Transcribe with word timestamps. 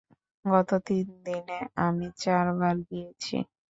গত 0.45 0.69
তিন 0.87 1.07
দিনে 1.25 1.57
আমি 1.83 2.07
চার 2.21 2.45
বার 2.59 2.75
গিয়েছি। 2.87 3.35